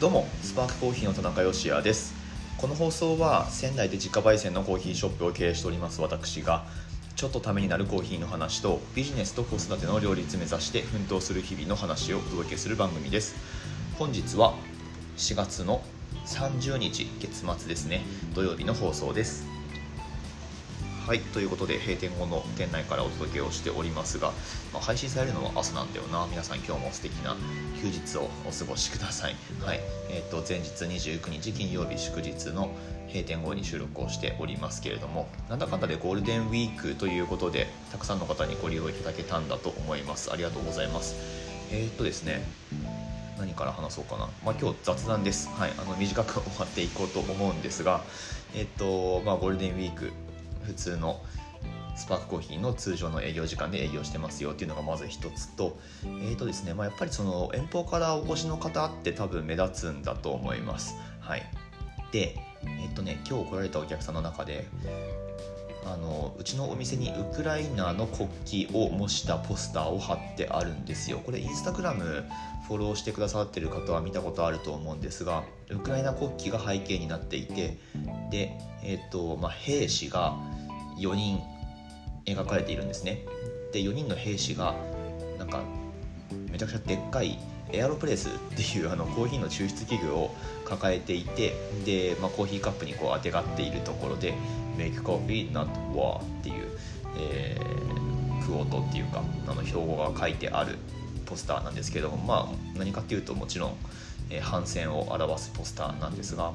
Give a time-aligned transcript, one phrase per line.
[0.00, 2.14] どうもスパークコーヒーの田中芳也です。
[2.56, 6.64] この放送は仙台で自家焙煎のコーヒーショップを経営しております私が
[7.16, 13.34] ちょっとためになるコーヒーの話とビジネスと子育ての両立目指して奮闘する日々の話をお届けする番組です。
[13.98, 14.54] 本日は
[15.16, 15.82] 4月の
[16.26, 18.02] 30日月末ですね
[18.36, 19.57] 土曜日の放送です。
[21.08, 24.28] はいということで閉店後の店内からお届けをしておりますが、
[24.74, 26.26] まあ、配信されるのは朝なんだよな。
[26.30, 27.34] 皆さん今日も素敵な
[27.80, 29.36] 休日をお過ごしください。
[29.62, 32.68] はいえっ、ー、と前日29日金曜日祝日の
[33.06, 40.30] 閉店後に収録をしておりますけれどもなんだかんだでゴールデンウィークということでたくさんの方にご利用いただけたんだと思います。
[40.30, 41.14] ありがとうございます。
[41.72, 42.44] えー、っとですね
[43.38, 48.02] 何から話そうかな、まあ、今日雑談です、はい、あの短く終わっていこうと思うんですが、
[48.54, 50.12] えっとまあ、ゴールデンウィーク
[50.68, 51.20] 普通の
[51.96, 60.94] スパークコーヒーの通常の営業時間で営業してますよっていうのがまず一つと,、えーとですねまあ、やっぱりその遠方からお越しの方って多分目立つんだと思います。
[61.20, 61.42] はい、
[62.12, 64.66] で、えっ、とね、今日来られたお客さんの中で
[65.92, 68.28] あのうちのお店にウクライナの国
[68.66, 71.20] 旗を模したポスターを貼ってあるんですよ。
[71.24, 72.24] これインスタグラム
[72.66, 77.78] フォローしてくださってる方は見たことあると思うんですがウクライナ国旗が背景になっていて
[78.30, 80.36] で、えーとまあ、兵士が
[80.98, 81.40] 4人
[82.26, 83.24] 描かれているんですね。
[83.72, 84.74] で4人の兵士が
[85.38, 85.62] なんか
[86.50, 87.38] めちゃくちゃでっかい
[87.72, 94.34] エアロプレスっていうあのコーヒーの抽出器具を抱えていてで、まあ、コーヒーカップにこうあてがっているところで
[94.76, 96.66] 「Make Coffee Not War」っていう、
[97.18, 100.78] えー、クオートっていうかあの標語が書いてある
[101.26, 103.76] ポスターなんですけどもまあ何かっていうともちろん、
[104.30, 106.52] えー、反戦を表すポスターなんですが、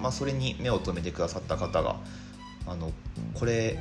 [0.00, 1.96] まあ、それに目を留めてくださった方が
[2.66, 2.90] あの
[3.34, 3.78] これ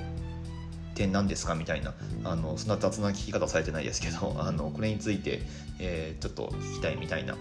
[1.06, 5.42] って何ですかみたいなあのそんな雑な聞き方されてないですけど あのこれについて、
[5.80, 7.38] えー、ちょっと聞きたいみたいな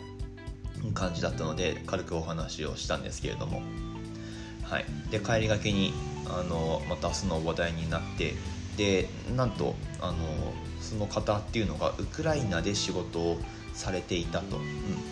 [0.94, 3.62] 感じだったので軽くお話をしたんですけれども、
[4.62, 5.92] はい、で帰りがけに
[6.26, 8.34] あのまた明日の話題になって
[8.76, 10.16] でなんとあの
[10.80, 13.38] その方っていうのがウクライナで仕事を
[13.74, 14.64] されていたと、うん。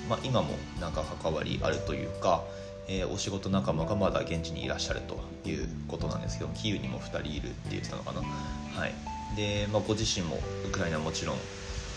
[0.08, 2.44] まあ、今もなんか関わりあるというか、
[2.88, 8.22] えー、お仕事仲間がまだ現地にいらっしゃるということなんですけどキーウにも2人いるって言ってたのかな。
[8.22, 8.94] はい。
[9.36, 11.36] で、まあ、ご自身もウクライナもちろん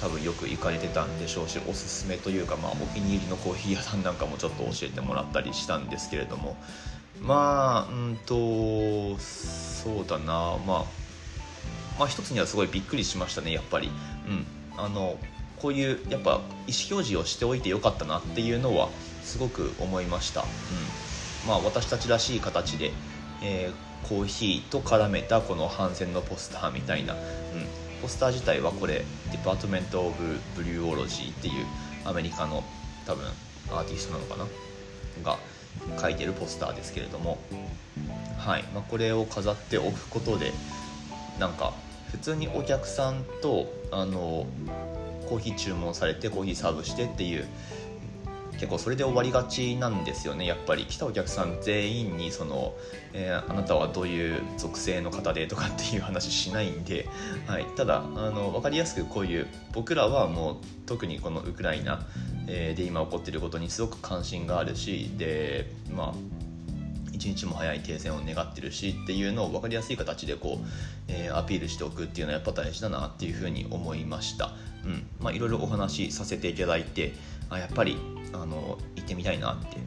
[0.01, 6.57] 多分よく行かれてたんでしょうしおすすめというか、まあ、お気に入りのコーヒー屋さんなんかもちょっと教えてもらったりしたんですけれども。
[7.21, 10.57] まあうんとそうだな。
[10.65, 10.85] まあ
[11.99, 13.91] まあ一つにはすごいびっくりしましたねやっぱり。
[14.27, 14.45] うん。
[14.77, 15.17] あの
[15.61, 16.39] こういうやっぱ意思
[16.89, 18.89] 表示をしておいてよかったなっていうのは
[19.31, 20.47] すごく思いました、うん。
[21.47, 22.91] まあ、私たちらしい形で、
[23.41, 27.19] えー、コーヒーと絡めたこの反戦のポスターみたいな、うん、
[28.01, 31.65] ポスター自体はこれ Department of Brewology っていう
[32.03, 32.63] アメリカの
[33.05, 33.25] 多分
[33.69, 34.45] アーティストなのかな？
[35.23, 35.37] が
[36.01, 37.37] 書いてるポスターですけれども、
[38.37, 38.63] はい。
[38.73, 40.51] まあ、これを飾っておくことで
[41.39, 41.73] なんか
[42.11, 44.45] 普通にお客さんとあの
[45.29, 47.47] コーヒー注文されてコーヒーサーブしてっていう
[48.61, 50.85] 結構それで終わりがちなんですよねやっぱり。
[50.85, 52.75] 来たお客さん全員にその、
[53.11, 57.09] えー、あなたはどういう属性の方でとかっていう話しないんで、
[57.47, 60.55] はい、ただあの分かりやすくこういう僕らはもう
[60.85, 62.05] 特にこのウクライナ、
[62.45, 66.13] で今起こっていることにすごく関心があるしでまあ
[67.11, 70.65] 一日も早い停戦を願ってるしっていうのを分かりやすい形でこう、
[71.07, 74.53] えー、アピールしておくっていうのはやっぱ大事だなっていうふうに思いました。
[74.85, 75.07] うん。
[75.19, 77.13] まあ、いろいろお話しさせていただいて
[77.49, 77.97] あやっぱり
[78.33, 79.79] あの行ってみたいなって、う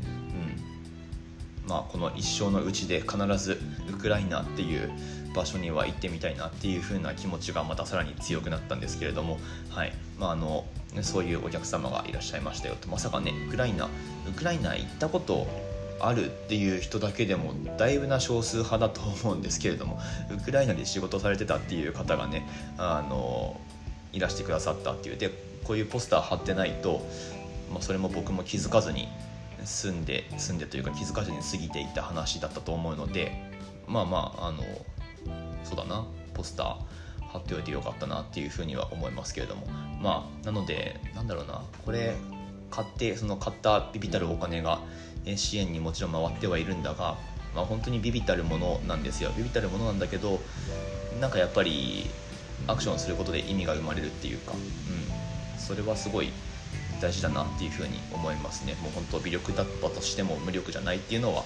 [1.67, 1.69] ん。
[1.69, 3.59] まあ、この一生のうちで必ず
[3.91, 4.91] ウクライナっていう
[5.35, 9.39] 場所には行ってみたいなっていう風な気持ちがまたさらに強くなったんですけれども、
[9.71, 9.93] はい。
[10.19, 10.65] まあ、あの
[11.03, 12.89] そういうお客様がいらっしゃいましたよと。
[12.89, 13.87] まさかねウクライナ
[14.29, 15.47] ウクライナ行ったこと
[16.01, 19.99] あるっていう人だけでもだいぶな少数派だと思うんですけれども
[20.31, 22.47] ウクライナで仕事されてたっていう方がね
[22.77, 23.61] あの
[24.13, 25.17] いらしてくださったっていう。
[25.17, 25.31] で
[25.65, 27.01] こういうポスター貼ってないと、
[27.75, 29.09] まあ、それも僕も気づかずに
[29.65, 33.33] 住んで住んでというか気づかずに過ぎていた話だったと思うので
[33.89, 34.63] まあまああの
[35.65, 36.05] そうだな
[36.35, 36.77] ポスター
[37.33, 39.67] 貼っておいてよかったなっていうふうには思いますけれども。
[40.01, 42.15] まあなのでなんだろうなこれ
[42.71, 44.81] 買ってその買ったビビたるお金が
[45.37, 47.17] 支援にもちろん回ってはいるんだが、
[47.55, 49.31] まあ、本当にビビたるものなんですよ。
[49.37, 50.41] ビビたるものなんだけど
[51.21, 52.07] なんかやっぱり
[52.67, 54.57] アクションすることで意味が生まれるっていうか、う
[55.57, 56.31] ん、それはすごい
[57.05, 58.75] 大事だなっていうふうに思いますね。
[58.83, 61.45] もう本当微力だったとしても無力じゃないっていうのは、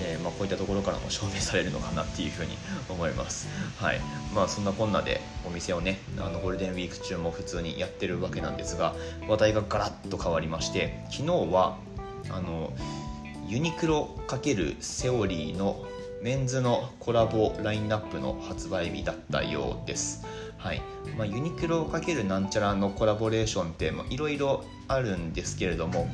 [0.00, 2.56] えー、まあ、こういったところからも証明されるのかなっていうふうに
[2.88, 3.48] 思います。
[3.76, 4.00] はい。
[4.32, 8.94] まあそんなこんなでお店をねあのゴールデンウィーク中も普通にやってるわけなんですが
[9.28, 11.76] 話題がガラッと変わりまして昨日は
[12.30, 12.72] あの
[13.48, 15.84] ユニクロ×セオリーの
[16.22, 20.24] メンズのコラボラインナップの発売日だったようです。
[20.64, 20.80] はい。
[21.18, 26.08] まあ、ユニクロ×なんちゃらのコラボレーションっていろいろあるんですけれども、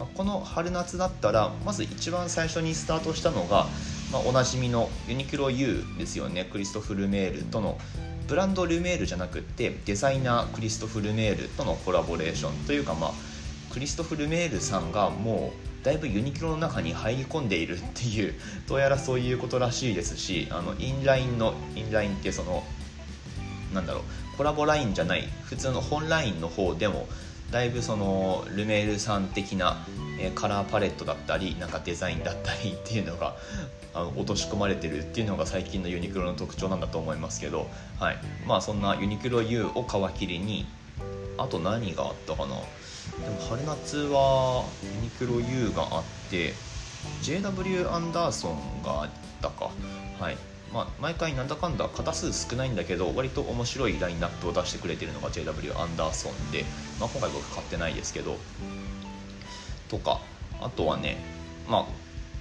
[0.00, 3.68] まあ、この春夏だったらまず一番最初にスタートしたのが、
[4.12, 6.44] まあ、おなじみのユニクロ U ですよね。
[6.44, 7.78] クリストフ・ルメールとの
[8.26, 13.10] ブランドルメールじゃなくてデザイナークリストフ・ルメールとのコラボレーションというかまあ
[13.72, 15.52] クリストフ・ルメールさんがも
[15.82, 18.34] うだいぶユニクロの中に入り込んでいるっていう
[18.66, 22.64] どうやらそういうことらしいですしあのインラインのインラインってその
[23.72, 27.06] なんだろうコラボラインじゃない普通の本ラインの方でも
[27.50, 29.78] だいぶそのルメールさん的な、
[30.20, 33.36] えカラーパレットだったりなんかデザインだったり っていうのが
[33.94, 39.82] あの落とし込まれてるっていうのが最近のユニクロの特徴なんだと思いますけど、はい、まあそんなユニクロ U を
[40.12, 40.66] 皮切りに
[41.38, 42.48] あと何があったかな。
[42.48, 42.54] で
[43.30, 46.52] も春夏はユニクロ U があって
[47.22, 49.10] JW アンダーソンがあっ
[49.40, 49.70] たか。
[50.20, 50.36] はい。
[50.72, 56.64] まあ、毎回なんだかんだ型数少ないんだけど割と面白いラインナップを出してくれてるのが JW アンダーソンで、
[57.00, 58.36] まあ、今回僕買ってないですけど
[59.88, 60.20] とか
[60.60, 61.16] あとはね
[61.68, 61.86] まあ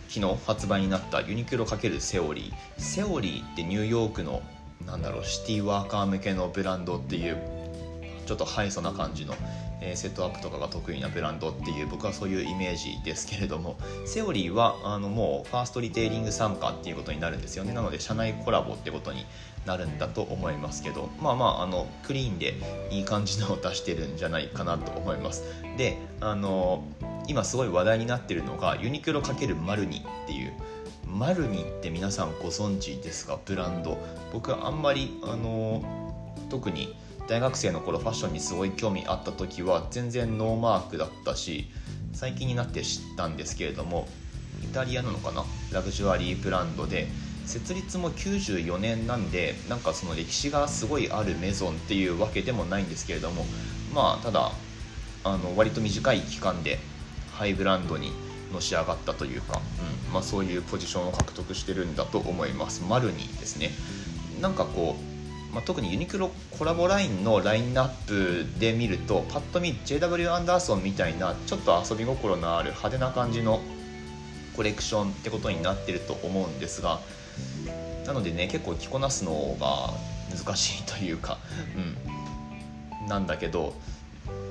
[0.10, 2.82] 昨日発売になったユニクロ×セオリー。
[2.82, 4.42] セオリーってニューヨークの
[4.86, 7.57] なんだろうシティワーカー向けのブランドっていう
[8.28, 9.34] ちょっとハイソな感じの
[9.82, 17.74] えセットアップとかが得意なブランドっていう僕はそういうイメージですけれどもセオリーはあのもうファーストリテイリング参加っていうことになるんですよね。
[17.74, 19.26] なので社内コラボってことに
[19.66, 22.54] なるんだと思いますけどまあまああのクリーンで
[22.92, 25.44] いい感じのを出してるんじゃないかなと思います。
[25.78, 26.84] であの
[27.28, 30.54] 今すごい話題になってるのがユニクロ×マルニっていう
[31.06, 33.38] マルニって皆さんご存知ですか？
[33.46, 33.98] ブランド。
[34.34, 35.84] 僕はあんまりあの
[36.50, 36.96] 特に
[37.28, 41.70] 大学生の頃ファッションにすごい興味あった時は全然ノーマークだったし
[42.14, 44.08] 最近になって知ったんですけれども
[44.64, 45.44] イタリアなのかな？
[45.72, 47.08] ラグジュアリーブランドで
[47.46, 53.46] 設立も94年なんでなんかその歴史がすごいあるメゾンっていうわけでもないんですけれども
[53.94, 54.52] まあただ
[55.24, 56.80] あの割と短い期間で
[57.34, 58.12] ハイブランドに
[58.54, 59.60] のし上がったというか、
[60.08, 62.84] うんまあ、そういうポジションを獲得してるんだと思います。
[62.84, 63.72] マルニですね。
[64.42, 65.07] なんかこう
[65.54, 73.62] まあ、特にユニクロコラボラインのラインナップで見るとパッと見 JW アンダーソンみたいなちょっと遊び心のある派手な感じの
[74.56, 77.00] コレクションってことになってると思うんですが
[78.06, 79.94] なのでね結構着こなすのが
[80.36, 81.38] 難しいというか、
[83.02, 83.74] うん、なんだけど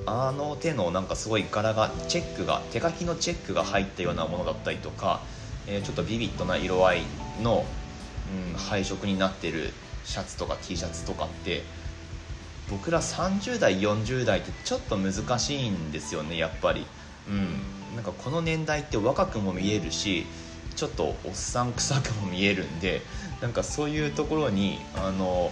[0.07, 5.21] あの手のなんかすごい柄がチェックが手書きのチェックが入ったようなものだったりとか、
[5.67, 7.03] えー、ちょっとビビッドな色合い
[7.43, 7.67] の、
[8.53, 9.73] うん、配色になってる
[10.07, 11.63] シャツとか T シャツとかって
[12.71, 16.87] 僕ら30代40代ってちょっと難しいんですよねやっぱり。
[17.29, 17.77] うん。
[17.97, 20.27] なんかこの年代って若くも見えるし
[20.77, 23.01] ちょっとおっさん臭くも見えるんで
[23.41, 25.51] なんかそういうところにあの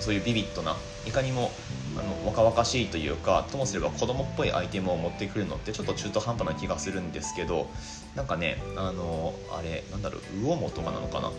[0.00, 0.76] そういうビビッドな
[1.06, 1.50] いかにも
[1.98, 7.70] あの若々しいというかともすれば子供っぽいアイテムを持ってくるのってちょっと中途半端な気がするんですけど
[8.14, 11.32] なんかねあのあれなんだろう魚もとかなのかな？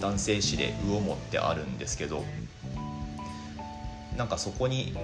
[0.00, 2.24] 男性誌で魚もってあるんですけど
[4.16, 4.94] なんかそこに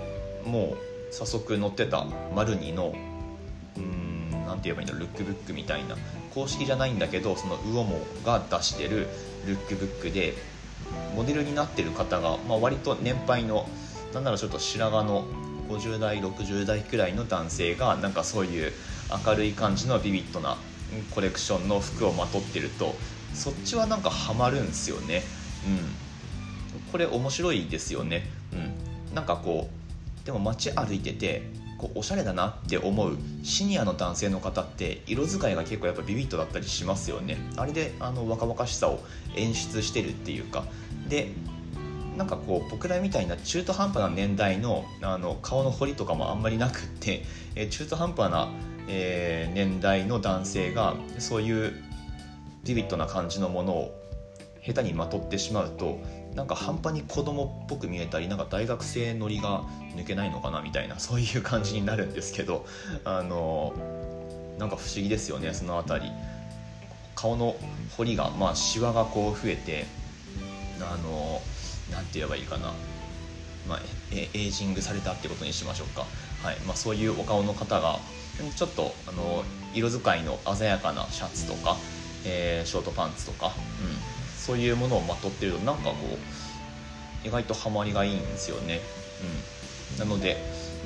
[0.45, 0.77] も
[1.11, 2.95] う早速載ってたマルニの
[3.77, 5.97] うん何て言えばいいんだルックブックみたいな
[6.35, 9.09] 公式じゃないんだけどその魚もが出してる
[9.47, 10.35] ルックブックで
[11.15, 13.69] モデルになってる方が、まあ、割と年配の
[14.15, 15.27] なんならちょっと白髪の
[15.69, 18.73] 50代60代くらいの男性がなんかそういう
[19.27, 20.57] 明るい感じのビビッドな
[21.15, 22.95] コレクションの服をまとってると
[23.35, 25.23] そっちはなんかハマるんですよね。
[25.67, 26.91] うん。
[26.93, 28.29] これ面白いですよね。
[28.53, 28.57] う
[29.13, 29.15] ん。
[29.15, 29.69] なんかこ
[30.23, 31.43] うでも街歩いてて
[31.79, 37.39] こうおしゃれだなって思うシニアの男性の方って色使いが結構やっぱビビッドだったりしますよね。
[37.57, 39.01] あれであの若々しさを
[39.37, 40.65] 演出してるっていうか。
[41.09, 41.33] で
[42.17, 47.25] なんかこう僕らみたいな中途半端な年代のあの顔の彫りとかもあんまりなくって、
[47.71, 48.49] 中途半端な、
[48.89, 51.88] えー、年代の男性がそういう
[52.69, 54.09] ビビッドな感じのものを
[54.63, 55.99] 下手にまとってしまうと
[56.35, 59.63] なんか半端に子供っぽく見えたりなんか大学生ノリが
[59.97, 62.67] 抜けないのかなみたいな そういう感じになるんですけど
[63.05, 63.73] あの
[64.59, 66.13] なんか不思議ですよねその辺り。
[67.15, 67.57] 顔の
[67.97, 69.87] 彫りがまあシワがこう増えて
[70.81, 71.43] あの
[71.91, 72.73] なんて言えばいいかな。
[73.67, 76.07] まあ、エイジングされたってことにしましょうか、
[76.43, 76.61] はい。
[76.61, 78.01] まあ、そういうお顔の方が
[78.57, 79.45] ちょっとあの
[79.75, 81.77] 色使いの鮮やかなシャツとか
[82.29, 83.53] えー、ショートパンツとか、うん、
[84.37, 85.95] そういうものをまとってるとなんかこ
[87.25, 88.81] う意外とハマりがいいんですよね、
[89.93, 90.37] うん、なので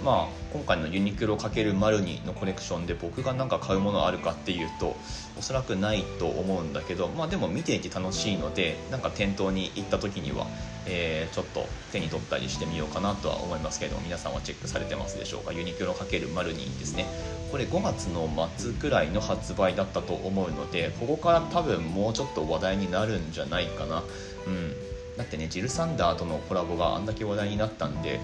[0.05, 4.97] まあ、今回のユニクロ×マルニのコレクションで僕が何か買うものあるかっていうと
[5.39, 10.47] おそらくないと思うんだけど、まあ、でも見ていて楽しいのでなんか店頭に行った時には、
[10.87, 15.53] えー、ちょっと手に取ったりしてみようかなとは思いますけど皆さんはチェックされてますでしょうか？
[15.53, 17.07] ユニクロ×マルニですね。
[17.51, 24.03] これ5月の末くらいの発売だったと思うのでここから多分もうちょっと話題になるんじゃないかな。
[24.47, 24.73] うん。
[25.17, 28.21] だってねジル・サンダーとのコラボがあんだけ話題になったんで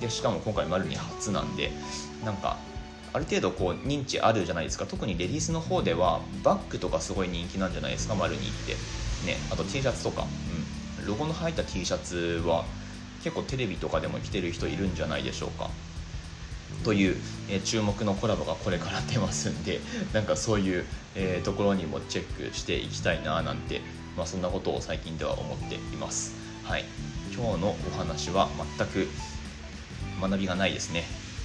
[0.00, 1.70] でしかも今回マルニ初なんで
[2.24, 2.56] なんか
[3.12, 4.84] ある程度こう認知あるじゃないですか。
[4.84, 8.74] 特にレディースの方ではバッグとかすごい人気なんじゃないですかマルニって。
[9.26, 10.26] ねあと T シャツとか、
[11.00, 12.64] うん、ロゴの入った T シャツは
[13.24, 15.70] 結構テレビとかでも着てる人いるんじゃないでしょうか。
[16.84, 17.16] という、
[17.48, 19.80] えー、注目のコラボがこれから出ますんで
[20.12, 20.84] なんかそういう、
[21.14, 23.80] えー、ところにもチェックしていきたいななんて、
[24.16, 26.34] まあ、そんなことを最近では思っています。
[26.64, 26.84] はい。
[27.34, 28.48] 今日のお話は
[28.78, 29.08] 全く
[30.20, 31.04] 学びがないですね。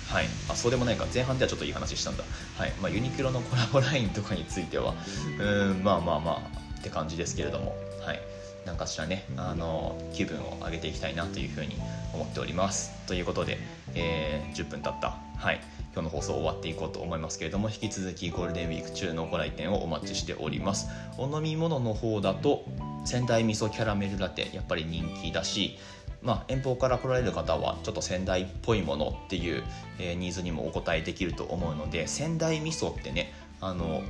[0.10, 1.06] はい、あそうでもないか。
[1.14, 2.24] 前半ではちょっといい話したんだ、
[2.58, 2.72] はい。
[2.82, 4.94] まあ、ユニクロのコラボラインとかについては
[5.40, 7.76] うんまあまあまあって感じですけれども、
[8.06, 8.20] はい、
[8.66, 11.78] なんかしらねあの気分を上げていきたいなというふうに
[12.14, 12.92] 思っております。
[13.08, 13.58] ということで、
[13.96, 15.18] えー、10分経った。
[15.38, 15.62] はい。
[15.94, 20.88] 今日の放送終わっていこうと思いますけれども引き続きゴールデンウィーク中のご来店をお待ちしております。
[21.18, 22.64] お飲み物の方だと
[23.06, 25.78] 仙台味噌キャラメルラテやっぱり人気だし
[26.22, 29.64] まあ、遠方から来られる方はちょっと仙台っぽいものっていう、
[30.00, 34.02] えー、ニーズにもお応えできると思うので仙台味噌ってねあの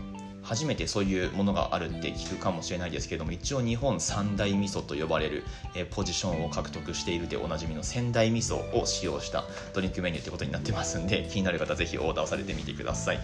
[0.44, 5.44] 初めてそういうものがあるって聞くかもしれないですけども一応日本三大味噌と呼ばれる、
[5.76, 13.20] えポジションを獲得しているでおなじみの仙台味噌を使用したドリンクメニューってことになってますんで気になる方ぜひオーダーされてみてください。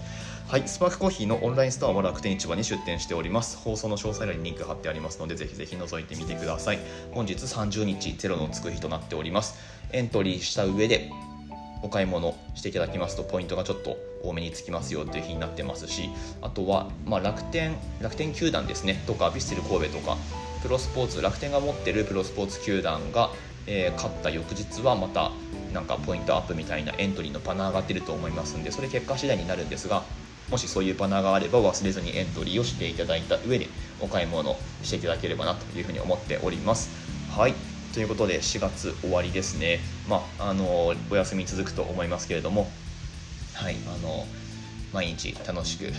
[0.48, 3.58] はいスパークコーヒーのオンラインストアも楽天市場に出店しております。
[3.58, 6.80] 放送の詳細欄にリンク貼ってありますのでぜひぜひ覗いてみてください。
[7.12, 9.56] 本日30日ゼロのつく日となっております。
[9.92, 11.12] エントリーした上で
[11.84, 13.98] お買い物していただきますとポイントがちょっと
[14.28, 16.10] 多めにつきますよという日になってますし
[16.42, 20.18] あとは、まあ、楽天楽天球団ですねとかヴィッセル神戸とか
[20.62, 23.30] プロスポーツ楽天が持ってるプロスポーツ球団が、
[23.68, 25.32] えー、勝った翌日はまた
[25.74, 30.04] なんかポイントアップみたいなエントリーのバナーが出ると思いますんでそれ結果次第になるんですが
[30.50, 33.68] もしそういうバナーがあれば忘れずにエントリーをしていただいた上で
[34.00, 36.90] お買い物していただければなというふうに思っております。
[37.32, 37.54] はい
[37.94, 42.70] ということで4月終わりですね、まあ、あのお休み続くと思いますけれども、
[43.58, 44.26] はい、あの
[44.94, 45.92] 毎日楽しく過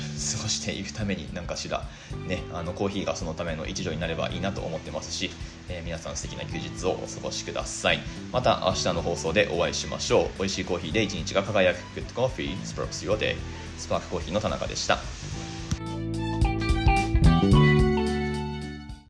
[0.43, 1.83] ごしていくために何かしら、
[2.27, 5.31] ね、あのコーヒーがそのための一助になればいいなと思ってますし、
[5.69, 7.99] えー、皆さん素敵な休日をお過ごしください。
[8.33, 10.29] また明日の放送でお会いしましょう。
[10.39, 11.79] 美味しいコーヒーで一日が輝く。
[12.01, 12.57] Good Coffee.
[12.63, 13.37] Sparks Your Day.
[13.77, 14.99] スパークコーヒーの田中でした。